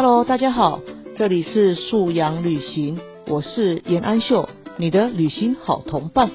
[0.00, 0.78] Hello，大家好，
[1.16, 6.30] 这里是素养旅行，我是严安秀，你的旅行好同伴。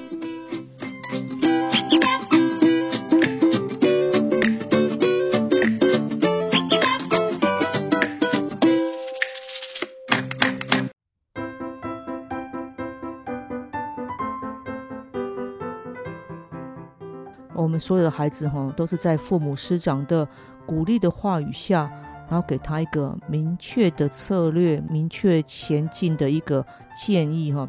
[17.54, 20.28] 我们所有的孩子哈，都是在父母师长的
[20.66, 21.90] 鼓励的话语下，
[22.28, 26.64] 然后给他一个明确的策略、明确前进的一个
[26.96, 27.68] 建议哈，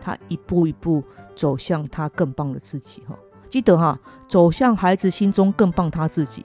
[0.00, 1.02] 他一步一步
[1.34, 3.16] 走向他更棒的自己哈。
[3.48, 3.98] 记得哈，
[4.28, 6.44] 走向孩子心中更棒他自己，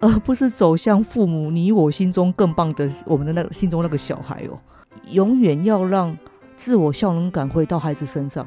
[0.00, 4.58] 而不是走向父母你我心中更棒的我们的那个心中那个小孩哦。
[5.10, 6.16] 永远要让
[6.56, 8.46] 自我效能感回到孩子身上。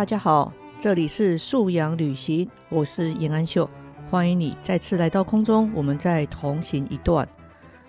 [0.00, 3.68] 大家好，这里是素养旅行，我是严安秀，
[4.10, 7.28] 欢迎你再次来到空中，我们再同行一段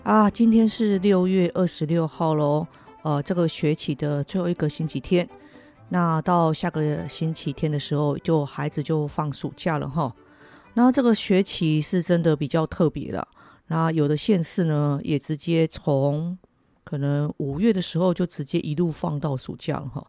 [0.03, 0.29] 啊。
[0.29, 2.67] 今天是六月二十六号喽，
[3.03, 5.25] 呃，这个学期的最后一个星期天，
[5.87, 10.13] 那到下个星期天的时候，就孩子就放暑假了哈。
[10.73, 13.25] 那这个学期是真的比较特别的，
[13.67, 16.37] 那有的县市呢，也直接从
[16.83, 20.05] 可能五月的时候就直接一路放到暑假了哈。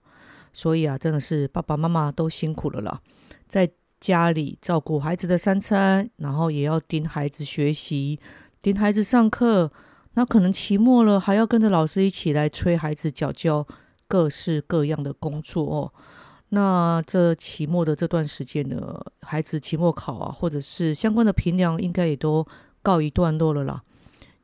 [0.52, 3.00] 所以啊，真的是爸爸妈妈都辛苦了啦，
[3.48, 8.18] 在家里照顾孩子的三餐，然后也要盯孩子学习，
[8.60, 9.70] 盯孩子上课。
[10.14, 13.66] 那可能期末了，还要跟着老师一起来催孩子缴交
[14.06, 15.92] 各式各样的工作哦。
[16.50, 22.46] 那这期末的这段时间呢，孩子期末考啊，或者是相关的评量，应该也都
[22.82, 23.82] 告一段落了啦。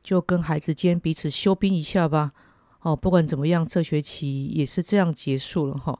[0.01, 2.31] 就跟孩子间彼此休兵一下吧。
[2.81, 5.99] 哦，不管怎么样，这学期也是这样结束了哈。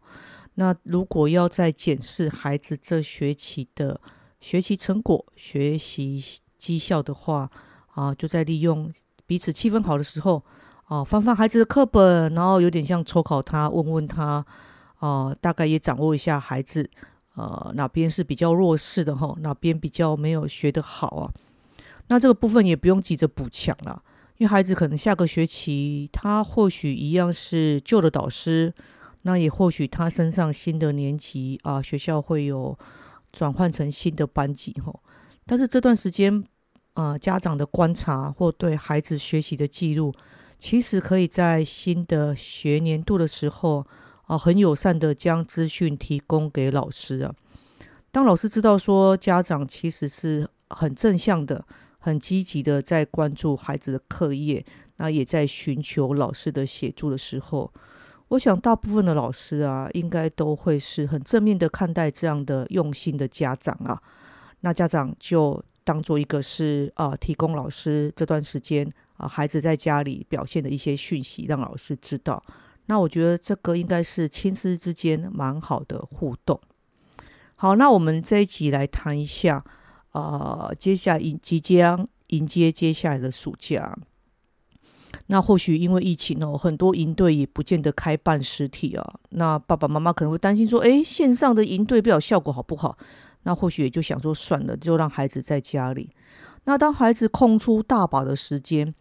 [0.55, 3.99] 那如果要再检视孩子这学期的
[4.39, 6.23] 学习成果、学习
[6.57, 7.49] 绩效的话，
[7.93, 8.91] 啊，就在利用
[9.25, 10.43] 彼此气氛好的时候，
[10.85, 14.45] 啊，翻翻孩子的课本，然后有点像抽考他，问问他，
[14.99, 16.89] 啊，大概也掌握一下孩子，
[17.35, 21.31] 呃，哪边是比较弱势的哈，哪边比较没有学得好啊。
[22.07, 24.01] 那这个部分也不用急着补强了。
[24.39, 28.73] 因为孩子可能下个学期，他或许一样是旧的导师，
[29.23, 32.79] 那也或许他升上新的年级啊，学校会有
[33.33, 34.97] 转换成新的班级哈。
[35.45, 36.41] 但是这段时间，
[36.93, 40.13] 啊，家长的观察或对孩子学习的记录，
[40.57, 43.85] 其实可以在新的学年度的时候
[44.23, 47.35] 啊，很友善的将资讯提供给老师啊。
[48.09, 51.65] 当老师知道说家长其实是很正向的。
[51.99, 54.65] 很积极的在关注孩子的课业，
[54.95, 57.71] 那也在寻求老师的协助的时候，
[58.29, 64.01] 我想大部分的老师啊，应该都会是很正面的看待这样的用心的家长啊。
[64.61, 72.41] 那家长就当做一个是啊，提供老师这段时间啊，孩子在家里表现的一些讯息，让老师知道。
[72.85, 76.59] 那我觉得这个应该是亲师之间蛮好的互动。
[77.55, 79.63] 好，那我们这一集来谈一下。
[80.11, 83.97] 呃，接下来迎即将迎接接下来的暑假，
[85.27, 89.19] 那或许因为疫情哦，很多营队也不见得开办实体啊。
[89.29, 92.97] 那爸爸妈妈可能会担心说，哎，线上的营队不知道效果好不好？
[93.43, 96.09] 那或许也就想说，算了，就让孩子在家里。
[96.65, 98.93] 那当孩子空出大把的时间，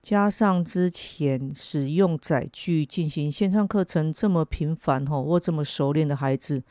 [0.00, 6.62] 加上之前使用载具进行线上课程这么频繁吼，或这么熟练的孩子。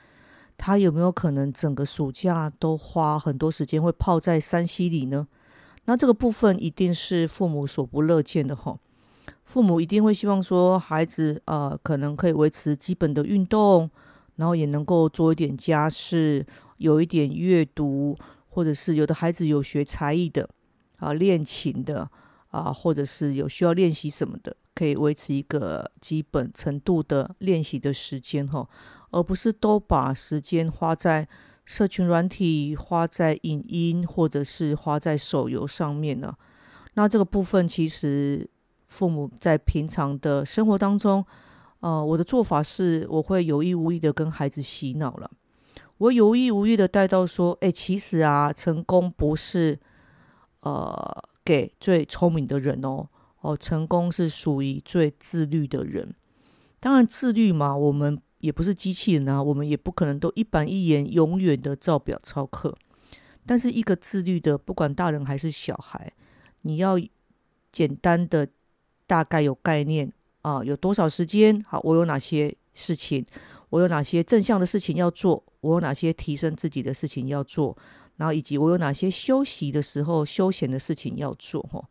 [0.61, 5.25] 他有没有可能整个暑假都花很多时间会泡在山溪里呢？
[5.85, 8.77] 那这个部分一定是父母所不乐见的哈。
[9.45, 13.89] 父母一定会希望说，孩子呃可能可以维持基本的运动，
[14.35, 16.45] 然后也能够做一点家事，
[16.77, 18.17] 有一点阅读，
[18.49, 20.49] 或者是有的孩子有学才艺的
[20.97, 22.11] 啊，练琴的
[22.49, 28.65] 啊，或者是有需要练习什么的，可以维持一个基本程度的练习的时间哈。
[29.11, 31.27] 而不是都把时间花在
[31.65, 36.33] 社群软体、花在影音或者是花在手游上面呢？
[36.93, 38.47] 那这个部分其实
[38.87, 41.25] 父母在平常的生活当中，
[41.79, 45.29] 呃，我的做法是，我会有意无意的跟孩子洗脑了。
[45.97, 49.79] 我有意无意的带到说，哎，其实啊，成功不是
[50.61, 53.07] 呃给最聪明的人哦，
[53.41, 56.13] 哦，成功是属于最自律的人。
[56.79, 58.21] 当然，自律嘛，我们。
[58.39, 62.73] 也不是机器人啊，我们也不可能都一板一眼，永远的照表操课。
[63.45, 66.09] 但是一个自律的，不管大人还是小孩，
[66.61, 66.97] 你要
[67.69, 68.47] 简单的
[69.05, 70.09] 大概有概念，
[70.41, 71.61] 啊，有多少时间？
[71.67, 73.25] 好，我有哪些事情？
[73.71, 75.43] 我有哪些正向的事情要做？
[75.59, 77.77] 我有哪些提升自己的事情要做？
[78.15, 81.61] 然后以及我有哪些休息的时候休闲的事情要做？
[81.63, 81.83] 哈，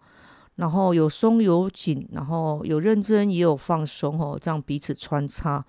[0.58, 5.64] 然后有松有紧，然后有认真也有放松，哦，这样彼此穿插，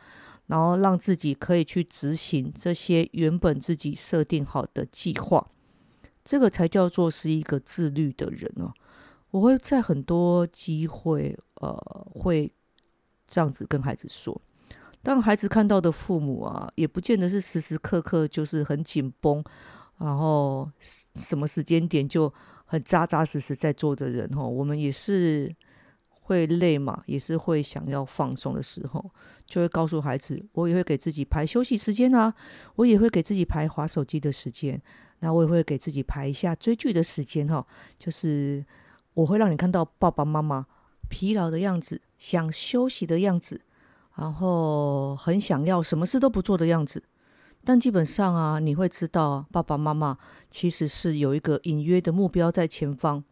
[0.48, 5.48] 然后让自己可以去执行这些原本自己设定好的计划，
[6.26, 8.74] 这个才叫做是一个自律的人哦。
[9.30, 11.72] 我会在很多机会，呃，
[12.16, 12.52] 会
[13.28, 14.42] 这样子跟孩子说。
[15.04, 19.44] 当孩子看到的父母啊，也不见得是时时刻刻就是很紧绷，
[20.00, 20.68] 然后
[21.14, 22.34] 什么时间点就
[22.70, 24.44] 很扎扎实实在做的人哈。
[24.48, 25.52] 我们也是
[26.22, 29.10] 会累嘛，也是会想要放松的时候，
[29.48, 32.32] 就会告诉孩子，我也会给自己排休息时间啊，
[32.76, 34.80] 我也会给自己排划手机的时间，
[35.22, 37.66] 那我也会给自己排一下追剧的时间哈，
[37.98, 38.64] 就是。
[39.16, 40.66] 我会让你看到爸爸妈妈
[41.10, 43.60] 疲劳的样子，想休息的样子，
[44.16, 47.04] 然后很想要什么事都不做的样子。
[47.70, 50.18] 但基本上啊，你会知道爸爸妈妈
[50.50, 53.24] 其实是有一个隐约的目标在前方。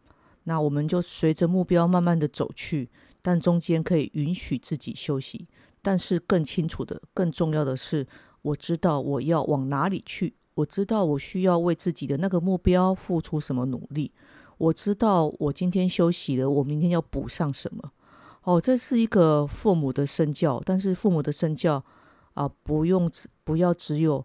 [0.44, 2.88] 那我们就随着目标慢慢的走去，
[3.20, 5.48] 但中间可以允许自己休息。
[5.82, 8.06] 但是更清楚的、更重要的是，
[8.42, 14.12] 我知道我要往哪里去，我知道我需要为自己的那个目标付出什么努力。
[14.56, 17.90] 我知道我今天休息了，我明天要补上什么？
[18.44, 21.84] 哦，这是一个父母的身教，但是父母的身教
[22.34, 23.10] 啊，不用
[23.48, 24.22] 不要只有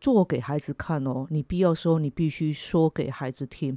[0.00, 3.76] 做给孩子看哦，你必要时候你必须说给孩子听，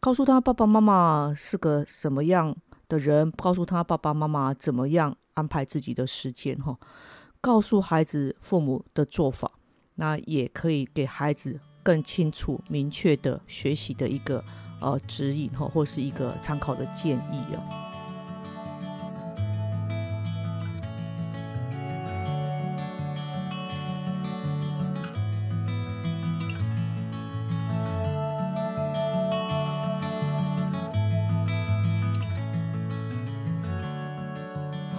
[0.00, 2.56] 告诉他爸爸妈妈是个什么样
[2.88, 6.78] 的人，告诉他爸爸妈妈怎么样安排自己的时间哈，
[7.42, 9.52] 告诉孩子父母的做法，
[9.96, 14.42] 那也可以给孩子更清楚明确的学习的一个。
[14.80, 17.91] 呃，指引哈，或是一个参考的建议啊。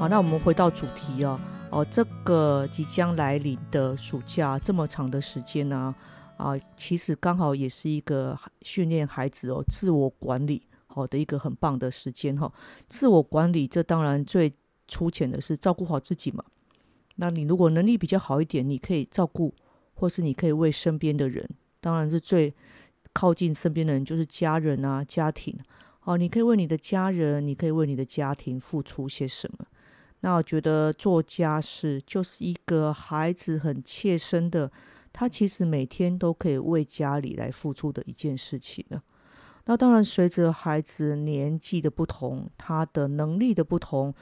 [0.03, 1.39] 好，那我们回到主题哦，
[1.71, 5.95] 哦，这个即将来临的暑假这么长的时间呢？
[6.35, 12.51] 啊，其实刚好也是一个训练孩子哦自我管理好的一个很棒的时间哈。
[12.89, 14.51] 自我管理，这当然最
[14.89, 16.43] 粗浅的是照顾好自己嘛。
[17.15, 19.55] 那你如果能力比较好一点，你可以照顾，
[19.93, 22.53] 或是你可以为身边的人，当然是最
[23.13, 25.57] 靠近身边的人就是家人啊，家庭
[26.01, 26.17] 哦。
[26.17, 29.65] 你可以为你的家人，你可以为你的家庭付出些什么？
[30.23, 34.71] 那我觉得做家事就是一个孩子很切身的。
[35.11, 39.01] 他其实每天都可以为家里来付出的一件事情呢。
[39.65, 44.13] 那当然，随着孩子年纪的不同，他的能力的不同，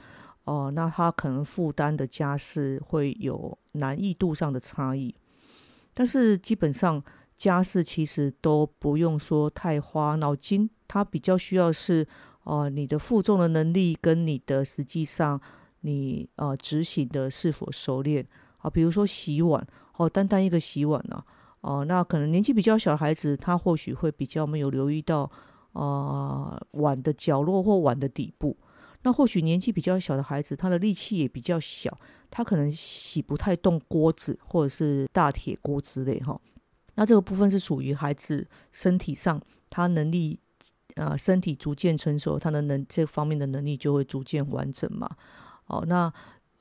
[0.44, 5.14] 哦，那他可能负担的家事会有难易度上的差异。
[5.94, 7.02] 但是基本上
[7.38, 12.06] 家事其实都不用说太花脑筋，他比较需要是
[12.42, 15.40] 哦你的负重的能力跟你的实际上
[15.82, 18.26] 你呃执行的是否熟练
[18.58, 19.64] 啊，比如说洗碗。
[19.98, 21.22] 哦，单单一个洗碗呢，
[21.60, 25.30] 哦，那可能年纪比较小的孩子，他或许会比较没有留意到，
[25.72, 28.56] 呃，碗的角落或碗的底部。
[29.02, 31.96] 那或许年纪比较小的孩子，他的力气也比较小，
[32.30, 36.40] 他可能洗不太动锅子或者是大铁锅之类哈。
[36.94, 40.40] 那这个部分是属于孩子身体上，他能力，
[40.94, 45.06] 呃，身体逐渐成熟，他的能这方面的能力就会逐渐完整嘛。
[45.66, 46.12] 哦，那。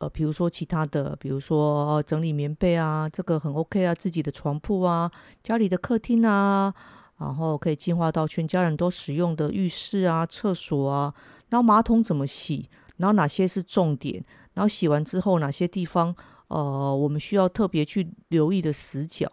[0.01, 5.11] 呃，比如说其他的，比如说整理棉被啊，这个很 OK 啊，自己的床铺啊，
[5.43, 6.73] 家里的客厅啊，
[7.19, 11.13] 然后可以进化到全家人都使用的浴室啊、厕所啊，
[11.49, 12.67] 然后马桶怎么洗，
[12.97, 16.15] 然后哪些是重点，然后洗完之后哪些地方
[16.47, 19.31] 呃我们需要特别去留意的死角，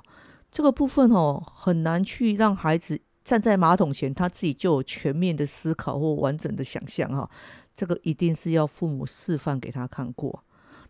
[0.51, 7.31] 这个部分哦很难去让孩子站在马桶前，他自己就有全面的思考或完整的想象哈，
[7.79, 10.43] 这个一定是要父母示范给他看过。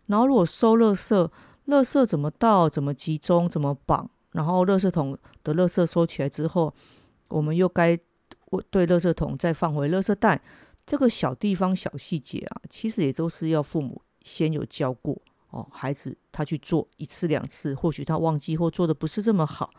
[0.07, 1.29] 然后，如果收垃圾，
[1.67, 4.09] 垃圾怎么倒，怎么集中，怎么绑？
[4.31, 6.73] 然后，垃圾桶的垃圾收起来之后，
[7.27, 7.95] 我们又该
[8.71, 10.41] 对垃圾桶再放回垃圾袋。
[10.83, 15.15] 这个小地方、小细节啊，其实也都是要父母先有教过
[15.51, 15.67] 哦。
[15.71, 19.69] 孩子他去做一次两次，或许他忘记或做的不是这么好，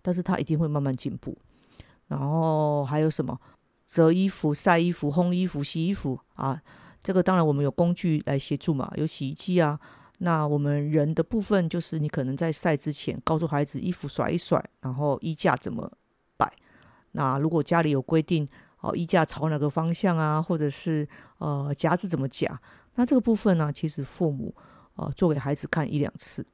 [0.00, 1.36] 但是他一定会慢慢进步。
[2.06, 3.38] 然后还有什么？
[3.86, 6.60] 折衣服、晒衣服、烘衣服、洗衣服啊。
[7.02, 9.78] 这个当然我们有工具来协助嘛，有洗衣机啊。
[10.18, 15.90] 那我们人的部分就是你可能在晒之前告诉孩子衣服甩一甩，然后衣架怎么
[16.36, 16.50] 摆。
[17.12, 18.48] 那如果家里有规定
[18.80, 21.06] 哦，衣架朝哪个方向啊，或者是
[21.38, 22.58] 呃夹子怎么夹，
[22.94, 24.54] 那这个部分呢，其实父母
[24.94, 26.46] 呃做给孩子看一两次，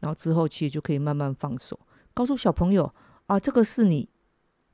[0.00, 1.78] 然后之后其实就可以慢慢放手，
[2.14, 2.92] 告诉小朋友
[3.26, 4.08] 啊，这个是你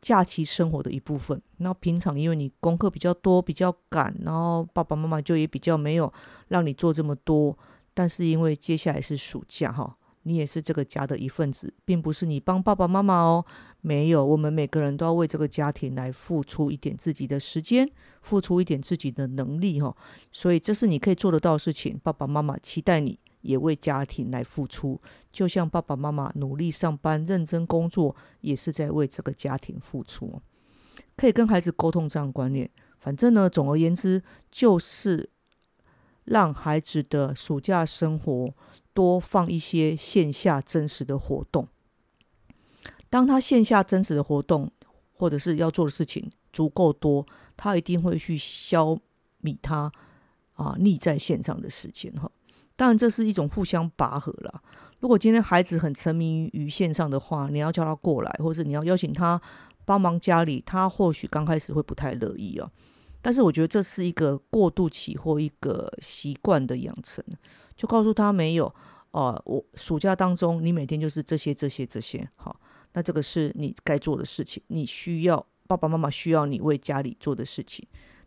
[0.00, 1.40] 假期生活的一部分。
[1.58, 6.12] 那平常因为你功课比较多、比较赶，然后爸爸妈妈就也比较没有
[6.48, 7.56] 让你做这么多。
[7.94, 13.44] 但是因为接下来是暑假哈，你也是这个家的一份子，并不是你帮爸爸妈妈哦。
[13.80, 17.88] 没有，我们每个人都要为这个家庭来付出一点自己的时间，
[18.22, 19.96] 付出一点自己的能力哈。
[20.30, 21.98] 所以这是你可以做得到的事情。
[22.02, 25.00] 爸爸妈妈期待你也为家庭来付出，
[25.32, 30.38] 就像爸爸妈妈努力上班、认真工作，也是在为这个家庭付出。
[31.16, 32.70] 可以跟孩子沟通这样观念。
[32.98, 35.30] 反正呢，总而言之，就是
[36.24, 38.52] 让孩子的暑假生活
[38.92, 41.66] 多放一些线下真实的活动。
[43.08, 44.70] 当他线下真实的活动
[45.14, 47.26] 或者是要做的事情足够多，
[47.56, 48.98] 他一定会去消
[49.42, 49.90] 弭他
[50.52, 52.30] 啊腻在线上的时间哈。
[52.78, 54.62] 当然这是一种互相拔河了。
[55.00, 59.40] 如果今天孩子很沉迷于线上的话，你要叫他过来，或者你要邀请他
[59.84, 62.70] 帮忙家里，他或许刚开始会不太乐意啊。
[63.20, 67.24] 但是我觉得这是一个过渡期或一个习惯的养成，
[67.76, 68.72] 就告诉他没有
[69.10, 72.60] 哦，我暑假当中你每天就是这些这些这些好。
[72.92, 77.84] 那这个是你该做的事情，你需要爸爸妈妈需要你为家里做的事情。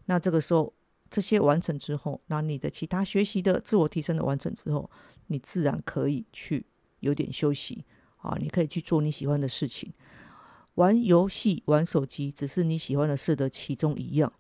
[0.08, 0.74] 那这个时候
[1.12, 4.90] 这些完成之后，那你的其他学习的自我提升的完成之后，
[5.28, 6.66] 你自然可以去
[7.02, 7.84] 有点休息
[8.18, 9.92] 啊，你可以去做你喜欢的事情，
[10.76, 14.32] 玩游戏、玩手机，只是你喜欢的事的其中一样。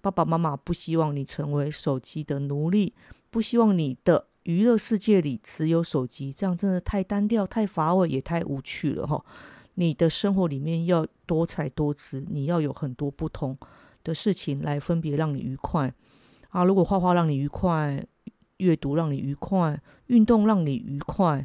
[0.00, 2.94] 爸爸妈妈不希望你成为手机的奴隶，
[3.30, 9.24] 不希望你的娱乐世界里只有手机，这样真的太单调、太乏味，也太无趣了哈。
[9.74, 13.58] 你的生活里面要多彩多姿，你要有很多不同
[14.02, 15.92] 的事情来分别让你愉快
[16.54, 16.62] 啊！
[16.62, 18.00] 如果画画让你愉快，
[18.58, 21.44] 阅读让你愉快，运动让你愉快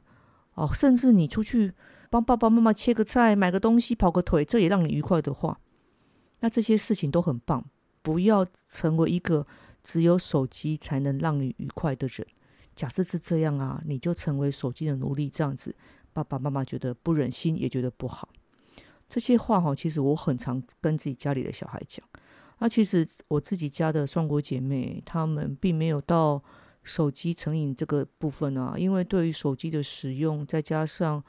[0.54, 1.74] 哦，甚至你出去
[2.12, 5.60] 帮爸爸妈妈切个菜、买个东西、跑个腿，这也让你愉快的话，
[6.42, 7.66] 那这些事情都很棒。
[8.04, 9.48] 不要成为一个
[9.84, 12.28] 只有手机才能让你愉快的人。
[12.76, 15.76] 假设是这样啊，你就成为手机的奴隶，这样子。
[16.14, 18.30] 爸爸妈妈觉得不忍心，也觉得不好。
[19.08, 22.08] 这些话哈，其实我很常跟自己家里的小孩讲。
[22.60, 26.44] 那其实我自己家的双国姐妹，她们并没有到
[26.84, 28.76] 手机成瘾这个部分啊。
[28.78, 31.24] 因为对于手机的使用，再加上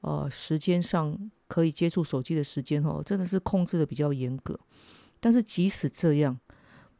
[0.00, 4.58] 呃时间上可以接触手机的时间哈，真的是控制的比较严格。
[5.20, 6.38] 但是即使这样，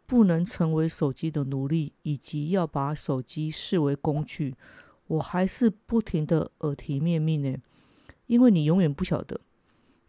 [0.06, 4.54] 不能成为手机的奴隶，以及要把手机视为工具。
[5.06, 7.54] 我还是不停的耳提面命呢，
[8.26, 9.38] 因为你永远不晓得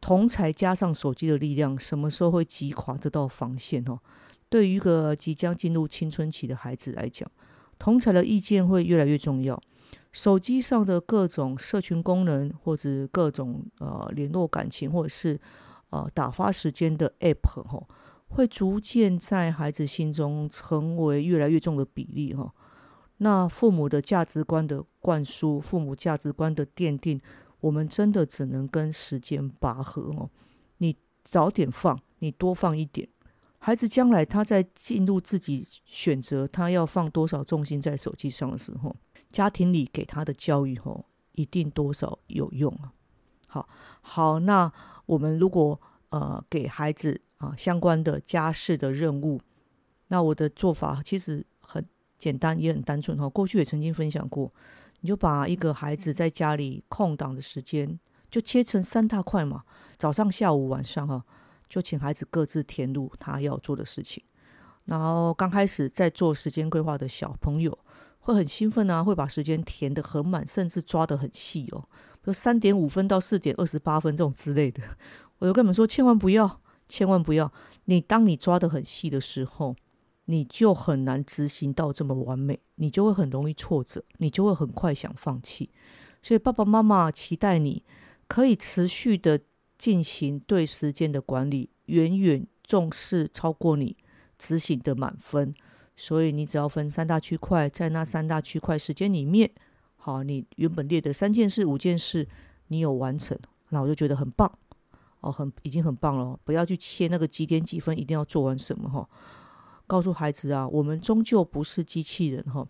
[0.06, 4.00] 同才加上手机的力量，什么时候会击垮这道防线哦。
[4.50, 7.28] 对于一个即将进入青春期的孩子来讲，
[7.80, 9.60] 同才的意见会越来越重要。
[10.12, 15.40] 手机上的各种社群功能，或者各种呃联络感情，或者是
[15.90, 17.84] 呃打发时间的 App 哈，
[18.28, 22.54] 会逐渐在孩子心中成为越来越重的比例哈。
[23.18, 27.20] 那父母的价值观的灌输，父母价值观的奠定，
[27.66, 30.30] 我们真的只能跟时间拔河哦。
[30.78, 33.10] 你早点放，你多放一点，
[33.58, 38.96] 孩子将来他在进入自己选择他要放多少重心在手机上的时候，
[39.32, 42.94] 家庭里给他的教育吼，一定多少有用啊。
[43.48, 43.68] 好，
[44.02, 44.72] 好，那
[45.08, 49.42] 我们如果呃给孩子啊相关的家事的任务，
[50.10, 51.84] 那我的做法其实很。
[52.18, 54.52] 简单也很单纯哈，过去也曾经分享过，
[55.06, 58.00] 你就把一个孩子在家里空档的时间
[58.32, 59.62] 就切成三大块嘛，
[59.98, 61.24] 早上、下午、晚上哈，
[61.70, 64.24] 就请孩子各自填入他要做的事情。
[64.86, 67.78] 然后刚开始在做时间规划的小朋友
[68.18, 74.82] 会很兴奋啊，会把时间填得很满，甚至抓得很细哦，比如三点五分到四点二十八分这种之类的。
[75.38, 79.76] 我就跟你们说，千万不要，千万不要，你当你抓得很细的时候。
[80.26, 85.70] 你就很难执行到这么完美，你就会很容易挫折，你就会很快想放弃。
[86.22, 87.84] 所以爸爸妈妈期待你
[88.28, 89.40] 可以持续的
[89.78, 93.96] 进行对时间的管理，远远重视超过你
[94.38, 95.54] 执行的满分。
[95.96, 99.50] 所以你只要分三大区块，在那三大区块时间里面，
[99.96, 102.28] 好，你原本列的三件事、五件事，
[102.68, 103.38] 你有完成，
[103.70, 104.52] 那我就觉得很棒
[105.22, 106.38] 哦，很已经很棒了。
[106.44, 109.08] 不要去切那个几点几分一定要做完什么哈。
[109.88, 112.68] 告诉孩子啊，我们终究不是机器人哈，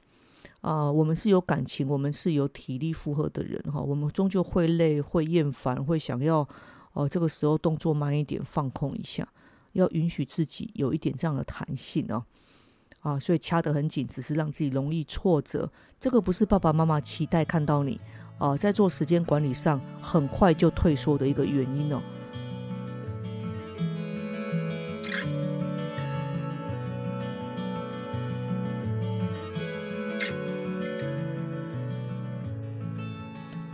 [0.61, 6.47] 啊，我们是有感情，我们是有体力负荷的人哈，我们终究会累、会厌烦、会想要
[6.93, 9.27] 哦，这个时候动作慢一点，放空一下，
[9.73, 12.23] 要允许自己有一点这样的弹性哦。
[13.01, 15.71] 啊，所以掐得很紧，只是让自己容易挫折。
[15.99, 18.01] 这个不是爸爸妈妈期待看到你
[18.39, 22.01] 啊，在做时间管理上很快就退缩的一个原因哦。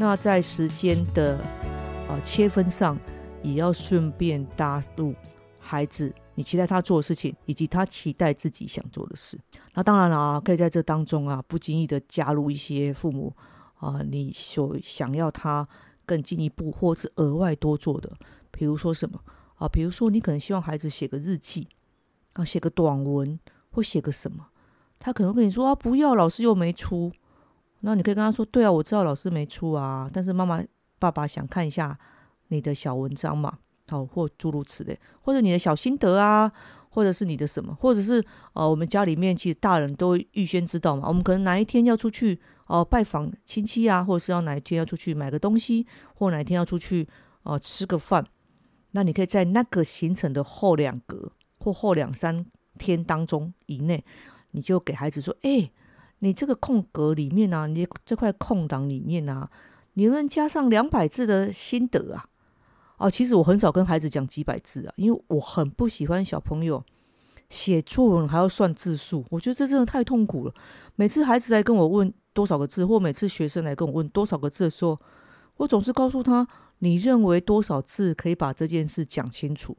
[0.01, 1.37] 那在时间的
[2.09, 2.97] 呃切分上，
[3.43, 5.13] 也要顺便搭入
[5.59, 9.39] 孩子你期待他做的事情，以及他期待自己想做的事。
[9.75, 13.31] 那当然了啊，可以在这当中啊，不经意的加入一些父母
[13.75, 15.67] 啊，你所想要他
[16.03, 18.11] 更进一步或是额外多做的，
[18.49, 19.21] 比如说什么
[19.57, 19.67] 啊？
[19.67, 21.67] 比如说你可能希望孩子写个日记
[22.33, 23.39] 啊，写个短文
[23.69, 24.47] 或写个什么，
[24.97, 27.11] 他可能跟你说啊，不要，老师又没出。
[27.81, 30.63] 那你可以跟他说：“对啊，我知道老师没出啊，但是妈妈、
[30.99, 31.97] 爸爸想看一下
[32.49, 33.57] 你的小文章嘛，
[33.89, 36.51] 好，或诸如此类，或者你的小心得啊，
[36.89, 38.23] 或者是你的什么，或者是
[38.53, 47.07] 呃，我们家里面其实大人都预先知道嘛，我们可能哪一天要出去哦拜访亲戚啊，或者是要哪一天要出去买个东西，或哪一天要出去
[47.41, 48.23] 哦吃个饭，
[48.91, 52.45] 那你可以在那个行程的后两格或后两三
[52.77, 54.05] 天当中以内，
[54.51, 55.71] 你就给孩子说：，哎。”
[56.23, 59.49] 你这个空格里面呢，你这块空档里面呢，
[59.93, 62.25] 你能加上两百字的心得啊？
[62.97, 66.83] 哦，其实我很少跟孩子讲几百字啊，因为我很不喜欢小朋友
[67.49, 70.53] 写作文还要算字数，我觉得这真的太痛苦了。
[70.95, 74.99] 每次孩子来跟我问多少个字，或每次学生来跟我问多少个字的时候，
[75.57, 76.47] 我总是告诉他：
[76.79, 79.75] 你认为多少字可以把这件事讲清楚？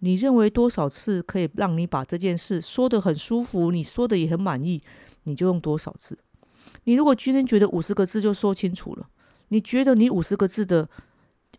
[0.00, 3.72] 你认为多少次可以让你把这件事说得很舒服？
[3.72, 4.80] 你说的也很满意？
[5.28, 6.18] 你就用多少字？
[6.84, 9.08] 你如果今天觉得五十个字就说清楚了，
[9.48, 10.88] 你觉得你五十个字的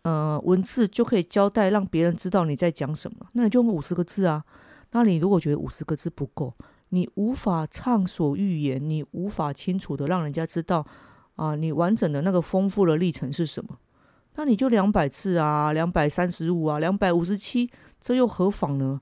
[0.02, 4.44] 呃文字就可以交代让别人知道你在讲什么，那你就用五十个字啊。
[4.92, 6.52] 那你如果觉得五十个字不够，
[6.88, 10.84] 你无法畅所欲言，你无法清楚的让人家知道
[11.36, 13.78] 啊，你完整的那个丰富的历程是什么？
[14.36, 19.00] 那你就两百字啊，两百三十五啊，两百五十七，这又何妨呢？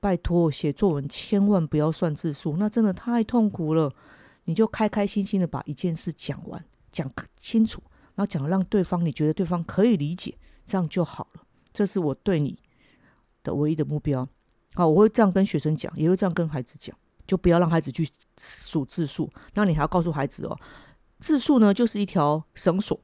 [0.00, 3.92] 拜托，写作文千万不要算字数，那真的太痛苦了。
[4.50, 7.08] 你就开开心心的把一件事讲完，讲
[7.38, 7.80] 清楚，
[8.16, 10.36] 然后讲让对方你觉得对方可以理解，
[10.66, 11.42] 这样就好了。
[11.72, 12.58] 这是我对你
[13.44, 14.28] 的唯一的目标。
[14.74, 16.96] 好，我会这样跟学生讲，也会这样跟孩子讲，
[17.28, 18.08] 就不要让孩子去
[18.40, 19.30] 数字数。
[19.54, 20.58] 那你还要告诉孩子哦，
[21.20, 23.00] 字数呢就是一条绳索，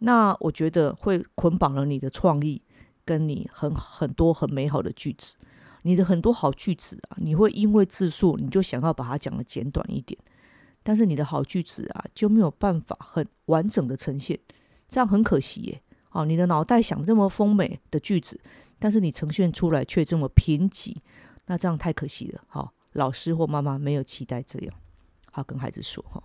[0.00, 2.60] 那我觉得会捆绑了你的创意，
[3.04, 5.36] 跟你很很多很美好的句子。
[5.84, 10.18] 你的很多好句子啊，你会因为字数，你就想要把它讲的简短一点，
[10.82, 14.38] 但是你的好句子啊，就没有办法很完整的呈现，
[14.88, 15.82] 这样很可惜耶。
[16.10, 18.40] 哦，你的脑袋想这么丰美的句子，
[18.78, 20.94] 但是你呈现出来却这么贫瘠，
[21.46, 22.42] 那这样太可惜了。
[22.48, 24.74] 好，老师或妈妈没有期待这样，
[25.30, 26.22] 好跟孩子说哈。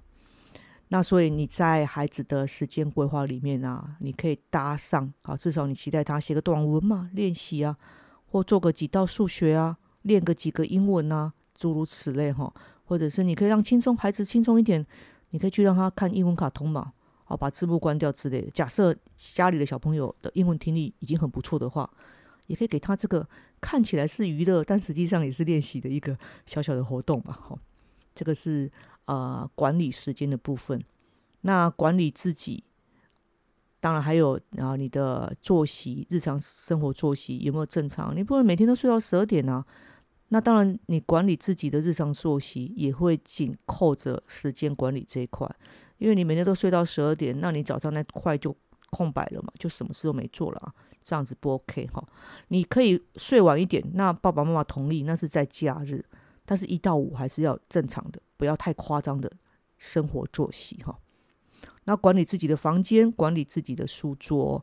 [0.89, 7.77] 那所以你在孩子的时间规划里面啊，你可以搭上啊，至少你期待他写个短文嘛，练习啊。
[8.29, 12.53] 或做个几道数学啊，练个几个英文啊，诸如此类哈。
[12.87, 14.83] 或者是你可以让轻松孩子轻松一点，
[15.29, 16.93] 你可以去让他看英文卡通嘛，
[17.25, 18.49] 好把字幕关掉之类的。
[18.49, 21.87] 假设家里的小朋友的英文听力已经很不错的话，
[22.47, 23.27] 也可以给他这个
[23.61, 27.37] 看起来是娱乐，但实际上也是练习的一个小小的活动嘛。
[27.39, 27.59] 好，
[28.15, 28.71] 这个是
[29.05, 30.81] 呃管理时间的部分。
[31.41, 32.63] 那管理自己。
[33.79, 38.13] 当然还有啊，你的作息、日常生活作息有没有正常？
[38.17, 39.63] 你不能每天都睡到十二点啊。
[40.29, 45.49] 那当然，你管理自己的日常作息也会紧扣着时间管理这一块，
[45.97, 48.55] 因为你每天都睡到十二点，那你早上那块就
[48.89, 52.05] 空白了嘛，就什么事都没做了啊，这样子不 OK 哈。
[52.49, 56.03] 你可以睡晚一点，那爸爸妈妈同意，那是在假日，
[56.45, 59.31] 但是一到五还是要正常的，不要太夸张的
[59.77, 60.97] 生活作息哈。
[61.85, 64.61] 那管理自己的房间，管理自己的书桌，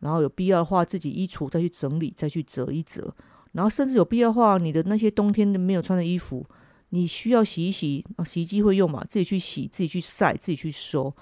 [0.00, 3.14] 然后有必要的话，自己衣橱再去整理，再去折一折，
[3.54, 6.46] 然后甚至有必要的话，你的那些冬天的没有穿的衣服，
[6.90, 11.14] 你需要洗一洗啊，洗衣机会用嘛，自己去洗，自己去晒，自己去收。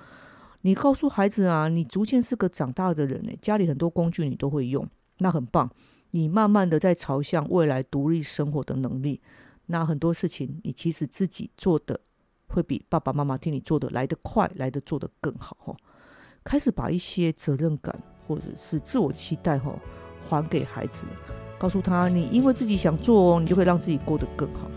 [0.62, 4.86] 你告诉孩子啊，你逐渐是个长大的人呢，家里很多工具你都会用，
[5.18, 5.70] 那很棒。
[6.10, 9.20] 你慢慢的在朝向未来独立生活的能力，
[9.66, 12.00] 那很多事情你其实自己做的。
[12.48, 15.74] 会比爸爸妈妈替你做的来得快，来得做得更好哈。
[16.44, 19.74] 开始把一些责任感或者是自我期待哈
[20.28, 21.06] 还给孩子，
[21.62, 24.68] 告诉他你因为自己想做，你就会让自己过得更好。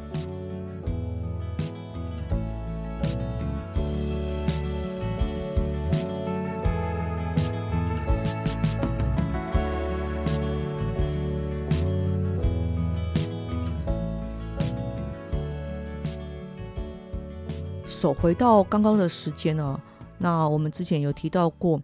[18.00, 19.82] 走回到刚刚的时间呢，
[20.20, 21.82] 那我们之前有提到过，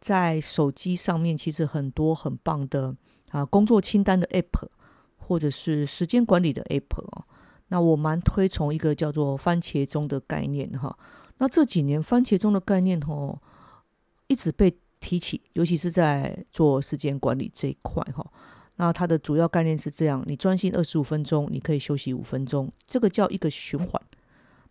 [0.00, 2.96] 在手机上面其实很多很棒的
[3.32, 4.68] 啊工作清单的 app，
[5.16, 7.24] 或者是时间管理的 app 哦。
[7.68, 10.96] 那我蛮推崇一个叫做番茄钟的概念哈。
[11.38, 13.36] 那这几年番茄钟的概念哦，
[14.28, 18.24] 一直被提起，尤其是在做时间管理这一块哈。
[18.76, 24.00] 那它的主要概念是这样：你专心二十五分钟，你可以休息五分钟，这个叫一个循环。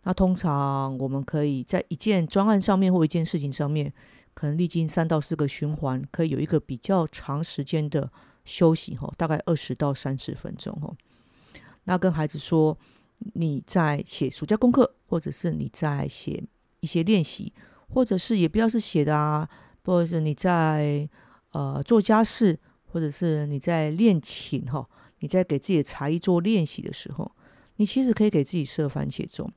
[0.04, 3.94] 那通常我们可以在一件专案上面或一件事情上面，
[4.34, 8.12] 可能历经三到四个循环，可以有一个比较长时间的
[8.46, 10.94] 休息哈，大概二十到三十分钟哈。
[11.84, 12.78] 那跟孩子说，
[13.34, 16.44] 你在写暑假功课，或者是你在写
[16.80, 17.54] 一些练习，
[17.90, 19.50] 或者是也不要是写的啊，
[19.84, 21.10] 或者是你在
[21.52, 22.60] 呃做家事。
[22.94, 24.86] 或者是你在练琴哈，
[25.20, 27.32] 你在给自己的才艺做练习的时候，
[27.78, 29.50] 你其实可以给自己设番茄钟。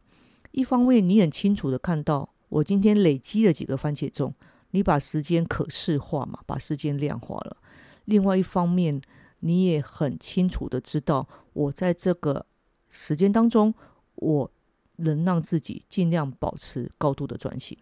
[0.52, 4.32] 一方面，你很清楚的看到我今天累积了几个番茄钟，
[4.70, 7.56] 你把时间可视化嘛，把时间量化了。
[8.04, 9.00] 另外一方面，
[9.40, 12.46] 你也很清楚的知道，我在这个
[12.88, 13.74] 时间当中，
[14.16, 14.50] 我
[14.96, 17.76] 能让自己尽量保持高度的专心。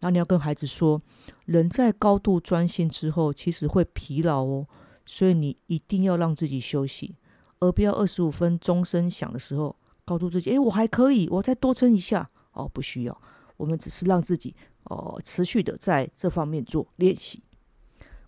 [0.00, 1.02] 那你要跟孩子说，
[1.44, 4.66] 人在高度专心之后，其实会疲劳哦，
[5.04, 7.16] 所以你一定要让自己休息，
[7.58, 13.20] 而不要二十五分钟声响的时候，告诉自己，哎，我还可以，我再多撑一下哦，不需要，
[13.58, 17.42] 我们只是让自己哦持续的在这方面做练习。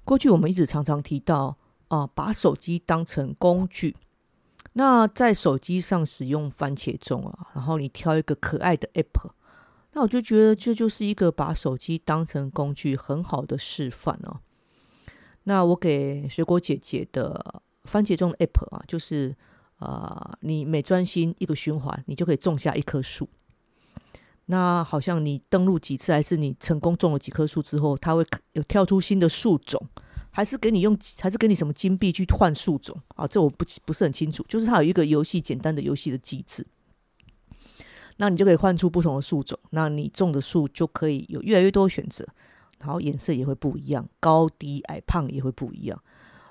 [0.05, 1.57] 过去我们一直常常提到
[1.89, 3.97] 啊，把手机当成工具，
[4.75, 9.31] 那在手机上使用番茄钟啊，然后你挑一个可爱的 app。
[9.93, 14.41] 那我就觉得这就是一个把手机当成工具很好的示范哦。
[15.45, 19.37] 那我给水果姐姐的番茄钟 app 啊，就是
[19.81, 23.29] 呃，你每专心一个循环，你就可以种下一棵树。
[24.47, 29.81] 那好像你登录几次，还是你成功种了几棵树之后，它会有跳出新的树种，
[30.31, 33.27] 还是给你用，还是给你什么金币去换树种啊？
[33.27, 34.45] 这我不不是很清楚。
[34.49, 36.67] 就是它有一个游戏简单的游戏的机制。
[38.19, 42.27] 那你就可以换出不同的树种，那你种的树就可以有越来越多选择，
[42.79, 45.99] 然后颜色也会不一样，高低矮胖也会不一样。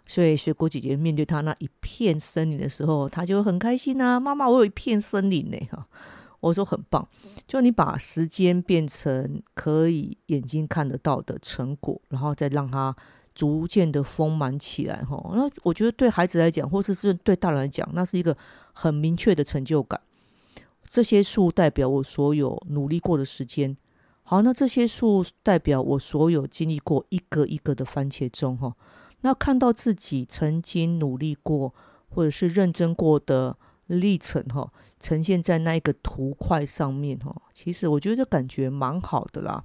[0.07, 4.19] 所以水果姐姐面对她那一片森林的时候，她就会很开心啊！
[4.19, 5.57] 妈妈，我有一片森林呢！
[5.71, 5.87] 哈，
[6.41, 7.07] 我说很棒，
[7.47, 12.93] 就你把时间变成可以眼睛看得到的成果，然后再让它
[13.33, 15.31] 逐渐的丰满起来，哈。
[15.33, 18.35] 那我觉得对孩子来讲，或者是对大人来讲，那是一个
[18.73, 20.01] 很明确的成就感。
[20.89, 23.77] 这些树代表我所有努力过的时间，
[24.23, 28.75] 好，那这些树代表我所有经历过一个一个的番茄钟，哈，
[29.21, 31.73] 那看到自己曾经努力过
[32.09, 33.55] 或者是认真过的
[33.87, 34.69] 历程，哈，
[35.01, 39.61] 呈现在那一个图块上面，哈，其实我觉得这感觉蛮好的啦，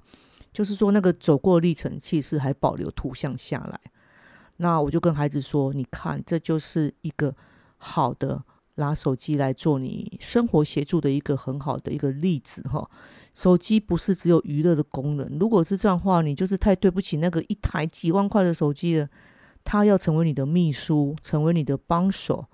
[0.51, 3.79] 就是说那个走过历程，其实还保留图像下来，
[4.57, 7.35] 那我就跟孩子说，你看，这就是一个
[7.77, 8.43] 好的。
[8.79, 12.87] 拿手机来做你生活协助的一个很好的一个例子哈，
[13.33, 19.09] 手机不是只有娱乐的功能，如果是这样的话，你就是太对不起那个一台几万块的手机了。
[19.63, 22.45] 它要成为你的秘书，成为你的帮手，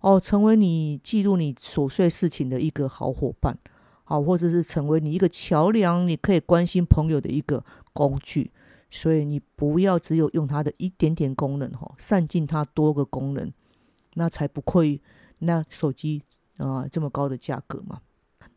[0.00, 3.58] 哦，成为你记录你琐碎事情的一个好伙伴，
[4.04, 8.52] 好，或者是成为你一个桥梁，你可以关心朋友的一个工具。
[8.88, 13.52] 所以你不要只有用它的一点点功能哈，善尽它多个功能，
[14.14, 15.00] 那才不会。
[15.40, 16.22] 那手机
[16.56, 18.00] 啊，这么高的价格嘛？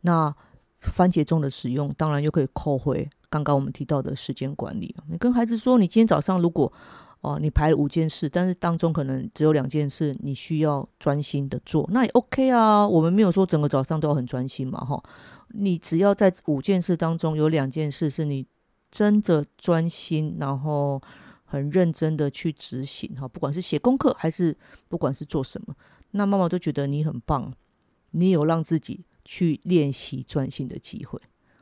[0.01, 0.33] 那
[0.77, 4.95] 番茄钟的使用，当然又可以扣回刚刚我们提到的时间管理。
[5.09, 6.71] 你跟孩子说，你今天早上如果
[7.21, 12.87] 哦，你排了五件事，但是当中可能只有两件事你需要专心的做，那也 OK 啊。
[12.87, 15.01] 我们没有说整个早上都要很专心嘛，哈。
[15.49, 18.45] 你只要在五件事当中有两件事是你
[18.89, 21.01] 真的专心，然后
[21.43, 24.55] 很认真的去执行，哈，不管是写功课还是
[24.87, 25.75] 不管是做什么。
[26.11, 27.53] 那妈妈都觉得你很棒，
[28.11, 31.19] 你有让自己去练习专心的机会。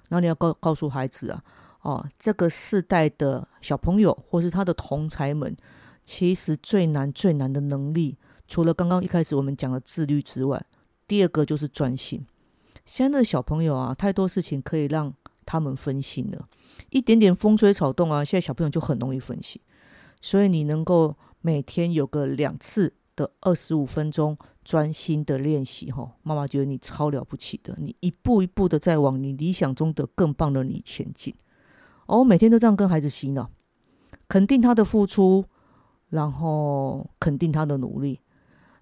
[0.10, 1.44] 然后你要告告诉孩子啊，
[1.82, 5.56] 哦，这个世代的小朋友或是他的同才们，
[6.04, 10.66] 其实最难最难的能力，除了刚刚一开始我们讲的自律之外，
[11.08, 12.26] 第二个就是专心。
[12.86, 15.14] 现在的小朋友啊，太多事情可以让
[15.46, 16.48] 他们分心了，
[16.90, 19.62] 一点点风吹草动啊，现在小朋友就很容易分心。
[20.22, 22.94] 所以你能够每天有个两次。
[23.18, 31.34] 的二十五分钟专心的练习，哈，妈妈觉得你超了不起的，你一步一步的在往你理想中的更棒的你前进。
[32.08, 33.50] 哦，每天都这样跟孩子洗脑，
[34.28, 35.46] 肯定他的付出，
[36.10, 38.20] 然后肯定他的努力。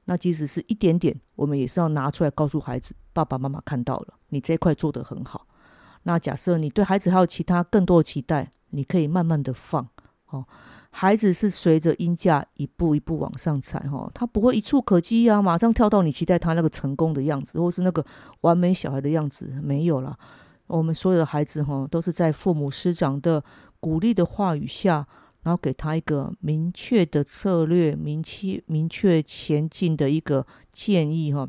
[0.05, 5.47] 那即使是一点点，我们也是要拿出来告诉孩子，爸爸妈妈看到了，你这一块做得很好。
[6.03, 9.87] 那假设你对孩子还有其他更多的期待，你可以慢慢的放。
[10.27, 10.45] 哦，
[10.91, 18.05] 孩子是随着音价一步一步往上踩，哈，他不会一触可及啊，马上跳到你期待他那个成功的样子，或是那个
[18.41, 20.17] 完美小孩的样子，没有了。
[20.67, 23.43] 我们所有的孩子，哈，都是在父母师长的
[23.79, 25.07] 鼓励的话语下，
[25.43, 31.47] 然后给他一个明确的策略，明确明确前进的一个建议，哈，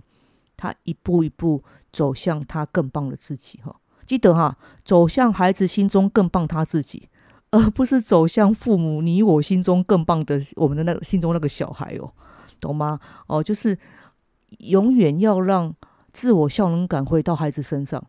[0.57, 3.75] 他一步一步走向他更棒的自己，哈，
[4.05, 7.09] 记得哈，走向孩子心中更棒他自己。
[7.53, 12.13] 而不是走向父母你我心中更棒的我们的那个心中那个小孩哦，
[12.61, 12.99] 懂吗？
[13.29, 13.79] 哦，就是
[14.59, 15.73] 永远要让
[16.13, 18.05] 自我效能感回到孩子身上，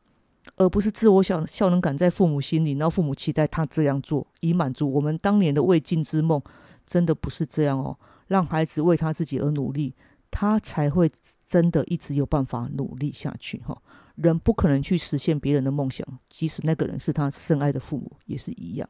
[0.55, 6.41] 而不是自我效效能感在父母心里，然后父母期待他这样做以满足我们当年的未尽之梦，
[6.85, 7.97] 真的不是这样哦。
[8.27, 9.93] 让孩子为他自己而努力，
[10.31, 11.11] 他才会
[11.45, 13.77] 真的一直有办法努力下去哈。
[14.15, 18.89] 人不可能去实现别人的梦想，即使那个人是他深爱的父母，也是一样。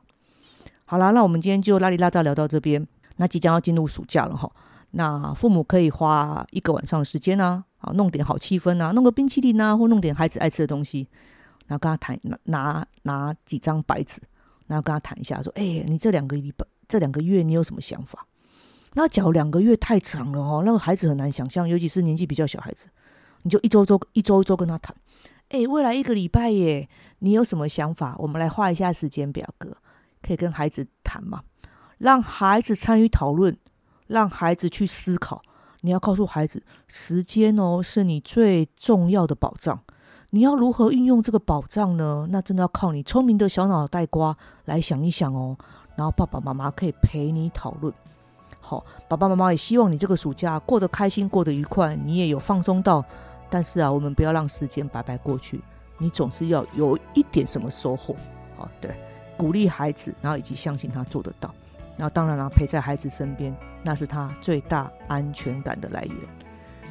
[0.86, 2.88] 好啦，那我们今天就拉里拉扎聊到这边。
[3.18, 4.50] 那即将要进入暑假了哈，
[4.92, 11.08] 那父母可以花一个晚上的时间呢，啊，弄点好气氛啊，弄个冰淇淋啊，或弄点孩子爱吃的东西，
[11.68, 14.22] 然后跟他谈，拿拿拿几张白纸，
[14.66, 18.26] 然后跟他谈一下，说，哎，你这两个礼拜、这两个月你有什么想法？
[18.94, 22.88] 那假如两个月太长了哦，那个孩子很难想象，尤其是年纪比较小孩子，
[23.44, 24.96] 你就一周周一周一周跟他谈，
[25.50, 28.16] 哎，未来一个礼拜耶，你有什么想法？
[28.18, 29.78] 我们来画一下时间表格。
[30.20, 31.42] 可以跟孩子谈嘛，
[32.00, 33.56] 让孩子参与讨论，
[34.08, 35.42] 让孩子去思考。
[35.82, 39.82] 你要告诉孩子，时间哦是你最重要的保障。
[40.30, 42.28] 你要如何运用这个保障呢？
[42.30, 44.36] 那真的要靠你聪明的小脑袋瓜
[44.66, 45.58] 来想一想哦。
[45.96, 47.94] 然后爸爸妈妈可以陪你讨论。
[48.60, 53.04] 好，爸爸妈妈也希望你这个暑假过得开心，过得愉快，你也有放松到。
[53.50, 55.62] 但是啊，我们不要让时间白白过去。
[55.98, 58.16] 你总是要有一点什么收获。
[58.58, 58.94] 好，对。
[59.38, 61.54] 鼓励孩子，然后以及相信他做得到，
[61.96, 66.16] 然后当然了，陪在孩子身边，那是他最大安全感的来源。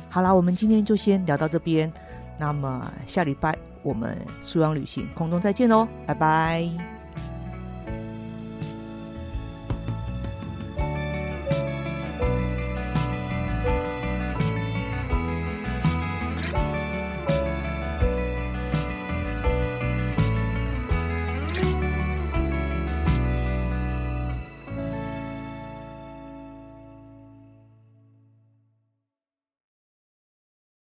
[0.09, 1.93] 好啦，我们今天就先聊到这边，
[2.39, 6.96] 那么下礼拜我们苏阳旅行空中再见喽，拜拜。